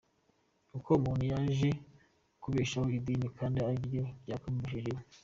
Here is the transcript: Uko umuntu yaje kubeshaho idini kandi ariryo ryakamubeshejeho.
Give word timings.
Uko 0.77 0.89
umuntu 0.99 1.23
yaje 1.31 1.69
kubeshaho 2.41 2.87
idini 2.97 3.27
kandi 3.37 3.57
ariryo 3.69 4.03
ryakamubeshejeho. 4.23 5.01